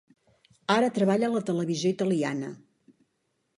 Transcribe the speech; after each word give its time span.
Ara 0.75 0.89
treballa 0.95 1.29
a 1.29 1.35
la 1.35 1.43
televisió 1.51 1.93
italiana. 1.97 2.53